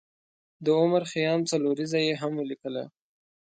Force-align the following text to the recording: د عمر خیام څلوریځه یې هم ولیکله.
د 0.65 0.67
عمر 0.79 1.03
خیام 1.11 1.39
څلوریځه 1.51 1.99
یې 2.07 2.13
هم 2.21 2.31
ولیکله. 2.37 2.83